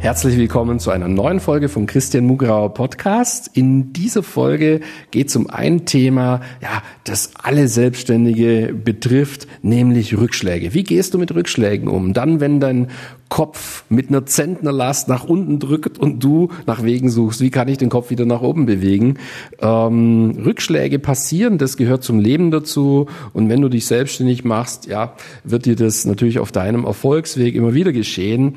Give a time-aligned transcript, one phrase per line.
[0.00, 3.50] Herzlich willkommen zu einer neuen Folge vom Christian Mugrauer Podcast.
[3.52, 4.80] In dieser Folge
[5.10, 10.72] geht es um ein Thema, ja, das alle Selbstständige betrifft, nämlich Rückschläge.
[10.72, 12.14] Wie gehst du mit Rückschlägen um?
[12.14, 12.88] Dann, wenn dein
[13.28, 17.76] Kopf mit einer Zentnerlast nach unten drückt und du nach Wegen suchst, wie kann ich
[17.76, 19.18] den Kopf wieder nach oben bewegen?
[19.60, 23.06] Ähm, Rückschläge passieren, das gehört zum Leben dazu.
[23.34, 25.12] Und wenn du dich selbstständig machst, ja,
[25.44, 28.56] wird dir das natürlich auf deinem Erfolgsweg immer wieder geschehen.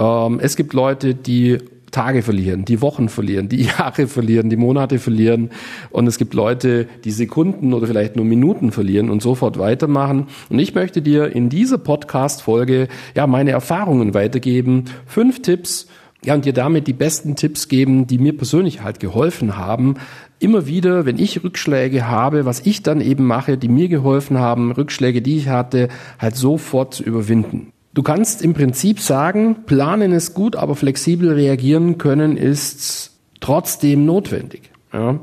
[0.00, 1.58] Ähm, es gibt Leute, die
[1.90, 5.50] Tage verlieren, die Wochen verlieren, die Jahre verlieren, die Monate verlieren.
[5.90, 10.28] Und es gibt Leute, die Sekunden oder vielleicht nur Minuten verlieren und sofort weitermachen.
[10.48, 14.84] Und ich möchte dir in dieser Podcast-Folge ja meine Erfahrungen weitergeben.
[15.06, 15.86] Fünf Tipps,
[16.24, 19.94] ja, und dir damit die besten Tipps geben, die mir persönlich halt geholfen haben.
[20.38, 24.70] Immer wieder, wenn ich Rückschläge habe, was ich dann eben mache, die mir geholfen haben,
[24.70, 27.72] Rückschläge, die ich hatte, halt sofort zu überwinden.
[27.92, 34.70] Du kannst im Prinzip sagen, planen ist gut, aber flexibel reagieren können ist trotzdem notwendig.
[34.92, 35.18] Ja?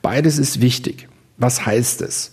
[0.00, 1.08] Beides ist wichtig.
[1.36, 2.32] Was heißt es?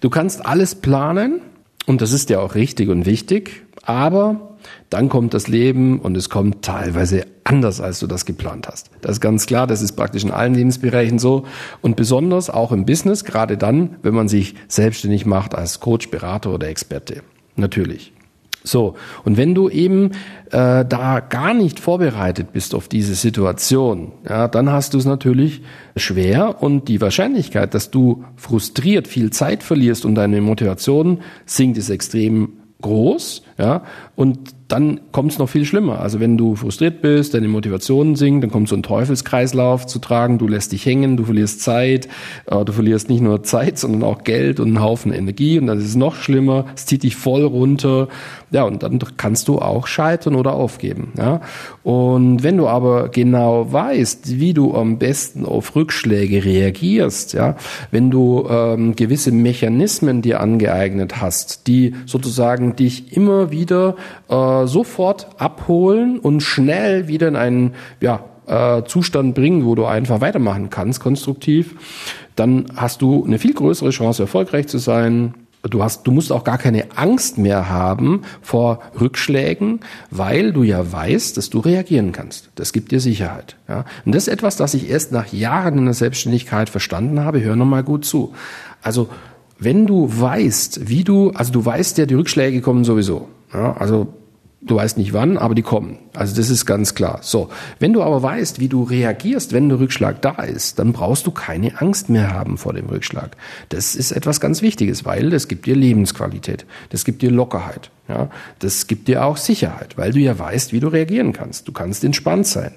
[0.00, 1.40] Du kannst alles planen
[1.86, 4.56] und das ist ja auch richtig und wichtig, aber
[4.90, 8.90] dann kommt das Leben und es kommt teilweise anders, als du das geplant hast.
[9.00, 11.44] Das ist ganz klar, das ist praktisch in allen Lebensbereichen so
[11.82, 16.50] und besonders auch im Business, gerade dann, wenn man sich selbstständig macht als Coach, Berater
[16.50, 17.22] oder Experte.
[17.56, 18.13] Natürlich.
[18.66, 20.12] So, und wenn du eben
[20.50, 25.60] äh, da gar nicht vorbereitet bist auf diese Situation, ja, dann hast du es natürlich
[25.96, 31.90] schwer und die Wahrscheinlichkeit, dass du frustriert viel Zeit verlierst und deine Motivation sinkt, ist
[31.90, 33.82] extrem groß, ja,
[34.16, 36.00] und dann kommt es noch viel schlimmer.
[36.00, 40.38] Also wenn du frustriert bist, deine Motivation sinkt, dann kommt so ein Teufelskreislauf zu tragen,
[40.38, 42.08] du lässt dich hängen, du verlierst Zeit,
[42.46, 45.60] äh, du verlierst nicht nur Zeit, sondern auch Geld und einen Haufen Energie.
[45.60, 48.08] Und dann ist es noch schlimmer, es zieht dich voll runter,
[48.50, 51.40] ja, und dann kannst du auch scheitern oder aufgeben, ja.
[51.82, 57.56] Und wenn du aber genau weißt, wie du am besten auf Rückschläge reagierst, ja,
[57.90, 63.96] wenn du ähm, gewisse Mechanismen dir angeeignet hast, die sozusagen dich immer wieder
[64.28, 70.20] äh, sofort abholen und schnell wieder in einen ja, äh, Zustand bringen, wo du einfach
[70.20, 71.76] weitermachen kannst, konstruktiv,
[72.36, 75.34] dann hast du eine viel größere Chance, erfolgreich zu sein.
[75.62, 79.80] Du hast, du musst auch gar keine Angst mehr haben vor Rückschlägen,
[80.10, 82.50] weil du ja weißt, dass du reagieren kannst.
[82.56, 83.56] Das gibt dir Sicherheit.
[83.66, 83.86] Ja?
[84.04, 87.40] Und das ist etwas, das ich erst nach Jahren in der Selbstständigkeit verstanden habe.
[87.40, 88.34] Hör nochmal gut zu.
[88.82, 89.08] Also,
[89.58, 93.28] wenn du weißt, wie du, also du weißt ja, die Rückschläge kommen sowieso.
[93.54, 93.74] Ja?
[93.78, 94.08] Also,
[94.66, 95.98] Du weißt nicht wann, aber die kommen.
[96.14, 97.18] Also das ist ganz klar.
[97.20, 101.26] So, wenn du aber weißt, wie du reagierst, wenn der Rückschlag da ist, dann brauchst
[101.26, 103.36] du keine Angst mehr haben vor dem Rückschlag.
[103.68, 108.30] Das ist etwas ganz Wichtiges, weil das gibt dir Lebensqualität, das gibt dir Lockerheit, ja,
[108.60, 111.68] das gibt dir auch Sicherheit, weil du ja weißt, wie du reagieren kannst.
[111.68, 112.72] Du kannst entspannt sein.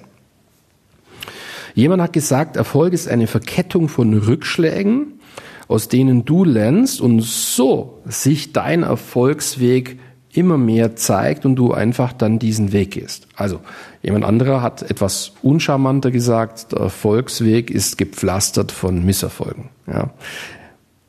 [1.74, 5.20] Jemand hat gesagt, Erfolg ist eine Verkettung von Rückschlägen,
[5.68, 9.98] aus denen du lernst und so sich dein Erfolgsweg
[10.32, 13.26] immer mehr zeigt und du einfach dann diesen Weg gehst.
[13.36, 13.60] Also
[14.02, 19.70] jemand anderer hat etwas uncharmanter gesagt, der Erfolgsweg ist gepflastert von Misserfolgen.
[19.86, 20.10] Ja.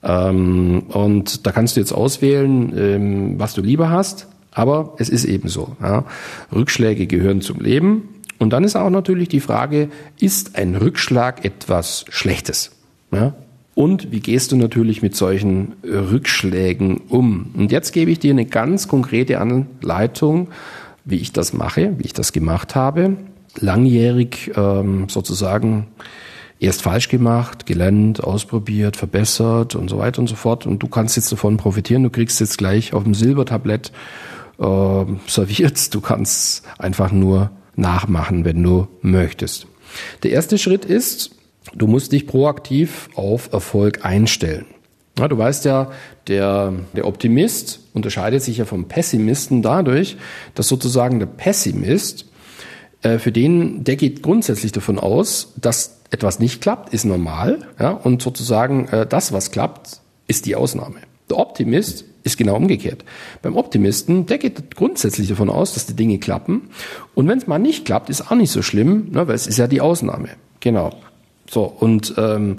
[0.01, 5.25] Ähm, und da kannst du jetzt auswählen, ähm, was du lieber hast, aber es ist
[5.25, 5.75] eben so.
[5.81, 6.05] Ja.
[6.53, 8.09] Rückschläge gehören zum Leben.
[8.39, 12.71] Und dann ist auch natürlich die Frage, ist ein Rückschlag etwas Schlechtes?
[13.11, 13.33] Ja,
[13.75, 17.51] und wie gehst du natürlich mit solchen Rückschlägen um?
[17.55, 20.49] Und jetzt gebe ich dir eine ganz konkrete Anleitung,
[21.05, 23.17] wie ich das mache, wie ich das gemacht habe.
[23.57, 25.87] Langjährig ähm, sozusagen
[26.59, 30.65] erst falsch gemacht, gelernt, ausprobiert, verbessert und so weiter und so fort.
[30.65, 32.03] Und du kannst jetzt davon profitieren.
[32.03, 33.91] Du kriegst jetzt gleich auf dem Silbertablett
[34.59, 35.93] äh, serviert.
[35.93, 39.67] Du kannst einfach nur nachmachen, wenn du möchtest.
[40.23, 41.31] Der erste Schritt ist,
[41.73, 44.65] Du musst dich proaktiv auf Erfolg einstellen.
[45.17, 45.91] Ja, du weißt ja,
[46.27, 50.17] der, der Optimist unterscheidet sich ja vom Pessimisten dadurch,
[50.55, 52.25] dass sozusagen der Pessimist,
[53.01, 57.91] äh, für den, der geht grundsätzlich davon aus, dass etwas nicht klappt, ist normal, ja,
[57.91, 60.99] und sozusagen äh, das, was klappt, ist die Ausnahme.
[61.29, 63.03] Der Optimist ist genau umgekehrt.
[63.41, 66.69] Beim Optimisten, der geht grundsätzlich davon aus, dass die Dinge klappen.
[67.13, 69.57] Und wenn es mal nicht klappt, ist auch nicht so schlimm, ne, weil es ist
[69.57, 70.29] ja die Ausnahme.
[70.59, 70.93] Genau.
[71.49, 72.57] So, und ähm,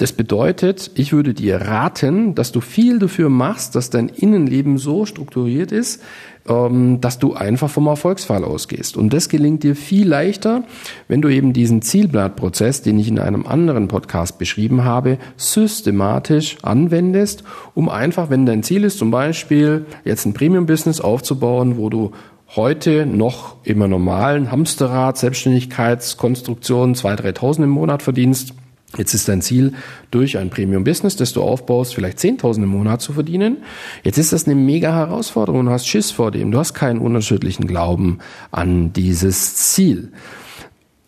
[0.00, 5.04] Das bedeutet, ich würde dir raten, dass du viel dafür machst, dass dein Innenleben so
[5.04, 6.00] strukturiert ist,
[6.48, 8.96] ähm, dass du einfach vom Erfolgsfall ausgehst.
[8.96, 10.64] Und das gelingt dir viel leichter,
[11.06, 17.44] wenn du eben diesen Zielblattprozess, den ich in einem anderen Podcast beschrieben habe, systematisch anwendest,
[17.74, 22.12] um einfach, wenn dein Ziel ist, zum Beispiel jetzt ein Premium-Business aufzubauen, wo du
[22.56, 28.54] heute noch immer normalen Hamsterrad, Selbstständigkeitskonstruktion 2.000, 3.000 im Monat verdienst,
[28.96, 29.74] Jetzt ist dein Ziel,
[30.10, 33.58] durch ein Premium-Business, das du aufbaust, vielleicht 10.000 im Monat zu verdienen.
[34.02, 35.66] Jetzt ist das eine mega Herausforderung.
[35.66, 36.50] Du hast Schiss vor dem.
[36.50, 38.18] Du hast keinen unterschiedlichen Glauben
[38.50, 40.10] an dieses Ziel.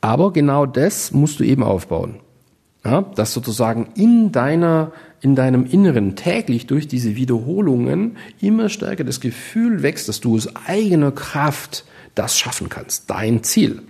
[0.00, 2.20] Aber genau das musst du eben aufbauen.
[2.84, 4.90] Ja, dass sozusagen in deiner,
[5.20, 10.48] in deinem Inneren täglich durch diese Wiederholungen immer stärker das Gefühl wächst, dass du aus
[10.66, 11.84] eigener Kraft
[12.16, 13.08] das schaffen kannst.
[13.08, 13.82] Dein Ziel.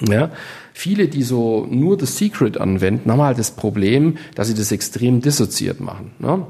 [0.00, 0.30] Ja,
[0.72, 5.20] viele, die so nur das Secret anwenden, haben halt das Problem, dass sie das extrem
[5.20, 6.12] dissoziiert machen.
[6.18, 6.46] Ne?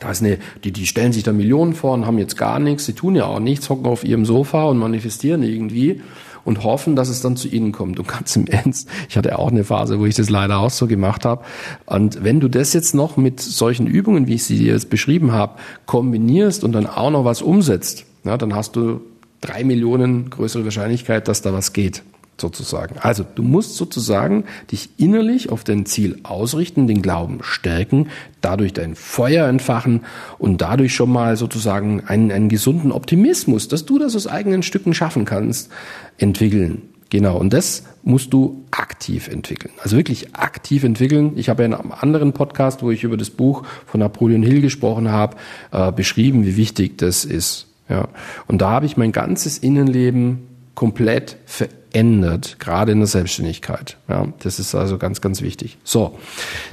[0.00, 2.86] Da ist eine, die, die stellen sich da Millionen vor und haben jetzt gar nichts,
[2.86, 6.00] sie tun ja auch nichts, hocken auf ihrem Sofa und manifestieren irgendwie
[6.44, 7.98] und hoffen, dass es dann zu ihnen kommt.
[7.98, 10.86] Und ganz im Ernst, ich hatte auch eine Phase, wo ich das leider auch so
[10.86, 11.44] gemacht habe.
[11.86, 15.32] Und wenn du das jetzt noch mit solchen Übungen, wie ich sie dir jetzt beschrieben
[15.32, 19.00] habe, kombinierst und dann auch noch was umsetzt, ja, dann hast du
[19.40, 22.02] drei Millionen größere Wahrscheinlichkeit, dass da was geht
[22.40, 22.96] sozusagen.
[23.00, 28.08] Also du musst sozusagen dich innerlich auf dein Ziel ausrichten, den Glauben stärken,
[28.40, 30.02] dadurch dein Feuer entfachen
[30.38, 34.94] und dadurch schon mal sozusagen einen, einen gesunden Optimismus, dass du das aus eigenen Stücken
[34.94, 35.70] schaffen kannst,
[36.18, 36.82] entwickeln.
[37.10, 39.74] Genau, und das musst du aktiv entwickeln.
[39.82, 41.32] Also wirklich aktiv entwickeln.
[41.36, 44.62] Ich habe ja in einem anderen Podcast, wo ich über das Buch von Napoleon Hill
[44.62, 45.36] gesprochen habe,
[45.72, 47.66] äh, beschrieben, wie wichtig das ist.
[47.90, 48.08] Ja.
[48.48, 53.96] Und da habe ich mein ganzes Innenleben komplett verändert ändert, gerade in der Selbstständigkeit.
[54.08, 55.78] Ja, das ist also ganz, ganz wichtig.
[55.84, 56.18] So,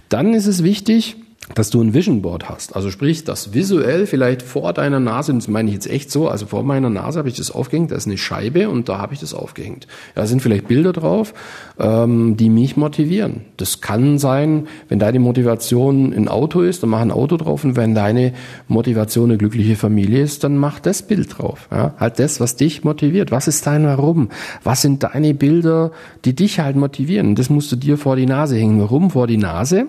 [0.10, 1.18] dann ist es wichtig,
[1.56, 2.76] dass du ein Vision Board hast.
[2.76, 6.46] Also sprich, dass visuell vielleicht vor deiner Nase, das meine ich jetzt echt so, also
[6.46, 9.20] vor meiner Nase habe ich das aufgehängt, da ist eine Scheibe und da habe ich
[9.20, 9.88] das aufgehängt.
[10.16, 11.34] Da sind vielleicht Bilder drauf,
[11.80, 13.42] ähm, die mich motivieren.
[13.58, 17.76] Das kann sein, wenn deine Motivation ein Auto ist, dann mach ein Auto drauf und
[17.76, 18.34] wenn deine
[18.68, 21.68] Motivation eine glückliche Familie ist, dann mach das Bild drauf.
[21.72, 21.94] Ja?
[22.00, 23.32] Halt das, was dich motiviert.
[23.32, 24.30] Was ist dein Warum?
[24.64, 25.92] Was sind deine Bilder,
[26.26, 27.36] die dich halt motivieren?
[27.36, 28.80] Das musst du dir vor die Nase hängen.
[28.80, 29.88] Warum vor die Nase?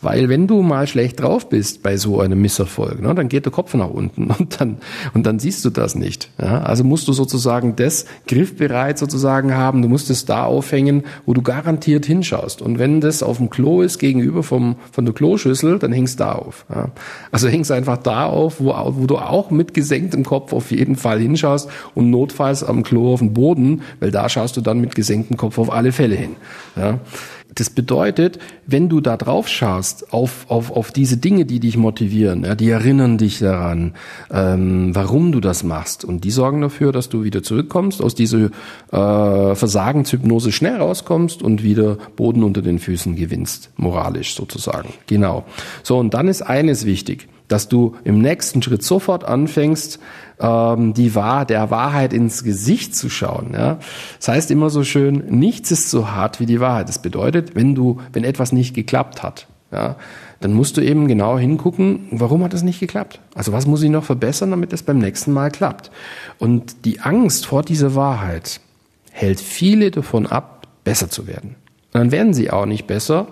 [0.00, 3.52] Weil wenn du mal schlecht drauf bist bei so einem Misserfolg, ne, dann geht der
[3.52, 4.78] Kopf nach unten und dann,
[5.12, 6.30] und dann siehst du das nicht.
[6.40, 6.60] Ja?
[6.60, 9.82] Also musst du sozusagen das griffbereit sozusagen haben.
[9.82, 12.62] Du musst es da aufhängen, wo du garantiert hinschaust.
[12.62, 16.32] Und wenn das auf dem Klo ist, gegenüber vom, von der Kloschüssel, dann hängst da
[16.32, 16.64] auf.
[16.72, 16.90] Ja?
[17.32, 21.18] Also hängst einfach da auf, wo, wo du auch mit gesenktem Kopf auf jeden Fall
[21.18, 25.36] hinschaust und notfalls am Klo auf den Boden, weil da schaust du dann mit gesenktem
[25.36, 26.36] Kopf auf alle Fälle hin.
[26.76, 27.00] Ja?
[27.58, 28.38] Das bedeutet,
[28.68, 32.70] wenn du da drauf schaust, auf, auf, auf diese Dinge, die dich motivieren, ja, die
[32.70, 33.94] erinnern dich daran,
[34.30, 36.04] ähm, warum du das machst.
[36.04, 38.44] Und die sorgen dafür, dass du wieder zurückkommst, aus dieser
[38.92, 44.90] äh, Versagenshypnose schnell rauskommst und wieder Boden unter den Füßen gewinnst, moralisch sozusagen.
[45.08, 45.44] Genau.
[45.82, 49.98] So, und dann ist eines wichtig dass du im nächsten Schritt sofort anfängst,
[50.40, 53.52] ähm, die Wahr, der Wahrheit ins Gesicht zu schauen.
[53.54, 53.78] Ja?
[54.18, 56.88] Das heißt immer so schön, nichts ist so hart wie die Wahrheit.
[56.88, 59.96] Das bedeutet, wenn du, wenn etwas nicht geklappt hat, ja,
[60.40, 63.20] dann musst du eben genau hingucken, warum hat es nicht geklappt?
[63.34, 65.90] Also was muss ich noch verbessern, damit es beim nächsten Mal klappt?
[66.38, 68.60] Und die Angst vor dieser Wahrheit
[69.10, 71.56] hält viele davon ab, besser zu werden.
[71.92, 73.28] Dann werden sie auch nicht besser,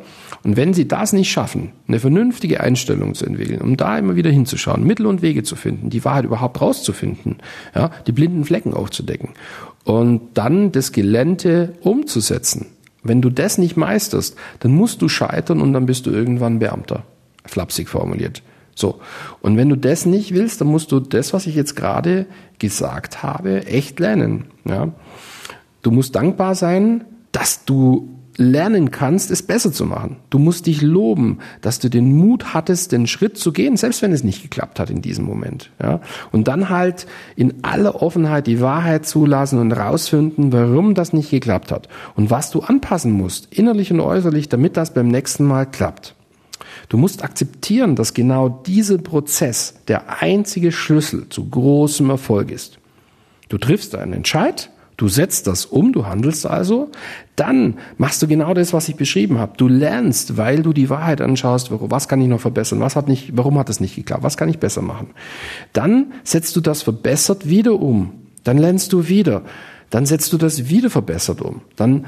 [0.47, 4.31] und wenn Sie das nicht schaffen, eine vernünftige Einstellung zu entwickeln, um da immer wieder
[4.31, 7.39] hinzuschauen, Mittel und Wege zu finden, die Wahrheit überhaupt rauszufinden,
[7.75, 9.31] ja, die blinden Flecken aufzudecken
[9.83, 12.67] und dann das Gelernte umzusetzen.
[13.03, 17.03] Wenn du das nicht meisterst, dann musst du scheitern und dann bist du irgendwann Beamter.
[17.45, 18.43] Flapsig formuliert.
[18.77, 19.01] So.
[19.41, 22.27] Und wenn du das nicht willst, dann musst du das, was ich jetzt gerade
[22.61, 24.45] gesagt habe, echt lernen.
[24.65, 24.93] Ja.
[25.83, 30.17] Du musst dankbar sein, dass du lernen kannst, es besser zu machen.
[30.31, 34.13] Du musst dich loben, dass du den Mut hattest, den Schritt zu gehen, selbst wenn
[34.13, 35.71] es nicht geklappt hat in diesem Moment.
[35.83, 36.01] Ja?
[36.33, 41.73] Und dann halt in aller Offenheit die Wahrheit zulassen und rausfinden, warum das nicht geklappt
[41.73, 46.15] hat und was du anpassen musst, innerlich und äußerlich, damit das beim nächsten Mal klappt.
[46.89, 52.79] Du musst akzeptieren, dass genau dieser Prozess der einzige Schlüssel zu großem Erfolg ist.
[53.49, 56.91] Du triffst einen Entscheid, Du setzt das um, du handelst also,
[57.35, 59.53] dann machst du genau das, was ich beschrieben habe.
[59.59, 63.37] Du lernst, weil du die Wahrheit anschaust, was kann ich noch verbessern, was hat nicht,
[63.37, 65.09] warum hat es nicht geklappt, was kann ich besser machen.
[65.75, 68.13] Dann setzt du das verbessert wieder um.
[68.43, 69.43] Dann lernst du wieder.
[69.91, 71.61] Dann setzt du das wieder verbessert um.
[71.77, 72.07] Dann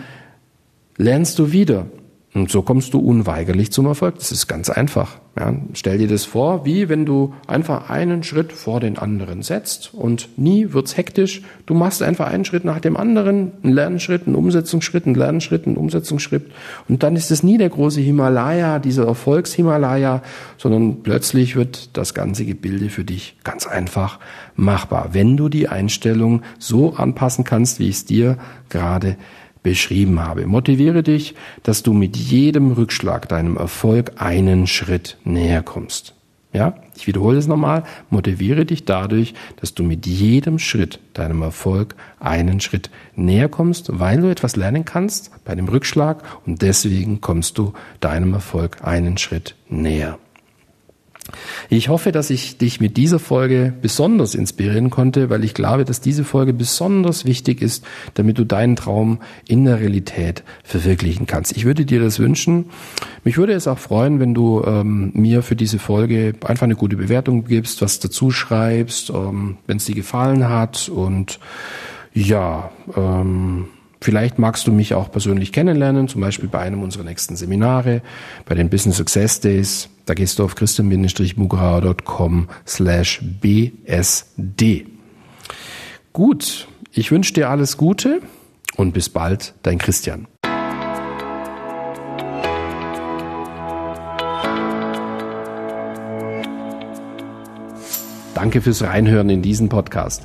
[0.97, 1.87] lernst du wieder.
[2.35, 4.17] Und so kommst du unweigerlich zum Erfolg.
[4.19, 5.17] Das ist ganz einfach.
[5.39, 9.95] Ja, stell dir das vor, wie wenn du einfach einen Schritt vor den anderen setzt
[9.95, 11.43] und nie wird's hektisch.
[11.65, 15.77] Du machst einfach einen Schritt nach dem anderen, einen Lernschritt, einen Umsetzungsschritt, einen Lernschritt, einen
[15.77, 16.51] Umsetzungsschritt.
[16.89, 20.23] Und dann ist es nie der große Himalaya, dieser Erfolgshimalaya,
[20.59, 24.19] sondern plötzlich wird das ganze Gebilde für dich ganz einfach
[24.55, 29.17] machbar, wenn du die Einstellung so anpassen kannst, wie ich es dir gerade
[29.63, 30.47] beschrieben habe.
[30.47, 36.15] Motiviere dich, dass du mit jedem Rückschlag deinem Erfolg einen Schritt näher kommst.
[36.53, 37.85] Ja, ich wiederhole es nochmal.
[38.09, 44.23] Motiviere dich dadurch, dass du mit jedem Schritt deinem Erfolg einen Schritt näher kommst, weil
[44.23, 49.57] du etwas lernen kannst bei dem Rückschlag und deswegen kommst du deinem Erfolg einen Schritt
[49.69, 50.19] näher.
[51.69, 56.01] Ich hoffe, dass ich dich mit dieser Folge besonders inspirieren konnte, weil ich glaube, dass
[56.01, 61.57] diese Folge besonders wichtig ist, damit du deinen Traum in der Realität verwirklichen kannst.
[61.57, 62.67] Ich würde dir das wünschen.
[63.25, 66.97] Mich würde es auch freuen, wenn du ähm, mir für diese Folge einfach eine gute
[66.97, 71.39] Bewertung gibst, was dazu schreibst, ähm, wenn es dir gefallen hat und
[72.15, 73.67] ja, ähm,
[74.01, 78.03] Vielleicht magst du mich auch persönlich kennenlernen, zum Beispiel bei einem unserer nächsten Seminare,
[78.47, 79.89] bei den Business Success Days.
[80.07, 84.87] Da gehst du auf christian-mugrauer.com slash bsd.
[86.13, 88.21] Gut, ich wünsche dir alles Gute
[88.77, 90.29] und bis bald, dein Christian.
[98.35, 100.25] Danke fürs Reinhören in diesen Podcast.